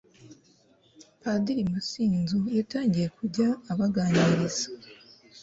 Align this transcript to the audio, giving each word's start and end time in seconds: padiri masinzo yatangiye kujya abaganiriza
padiri 1.21 1.61
masinzo 1.73 2.39
yatangiye 2.57 3.07
kujya 3.17 3.47
abaganiriza 3.71 4.65